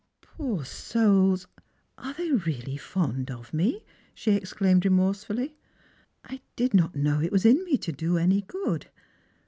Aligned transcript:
"Poor 0.21 0.65
souls, 0.65 1.45
are 1.99 2.15
they 2.15 2.31
really 2.31 2.75
fond 2.75 3.29
of 3.29 3.53
me?" 3.53 3.83
she 4.15 4.31
exclaimed 4.31 4.83
remorsefully." 4.83 5.55
I 6.33 6.41
did 6.55 6.73
not 6.73 6.95
know 6.95 7.21
it 7.21 7.31
was 7.31 7.45
in 7.45 7.63
me 7.65 7.77
to 7.77 7.91
do 7.91 8.17
any 8.17 8.41
good." 8.41 8.87